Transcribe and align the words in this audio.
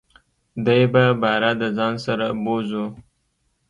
دی 0.65 0.81
به 0.93 1.03
باره 1.21 1.51
دځان 1.61 1.93
سره 2.05 2.27
بوزو. 2.43 2.85